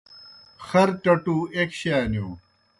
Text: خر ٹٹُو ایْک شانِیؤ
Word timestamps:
خر 0.65 0.89
ٹٹُو 1.01 1.37
ایْک 1.55 1.69
شانِیؤ 1.79 2.29